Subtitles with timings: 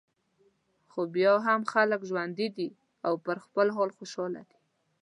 [0.91, 2.69] خو بیا هم خلک ژوندي دي
[3.07, 4.57] او پر خپل حال خوشاله دي.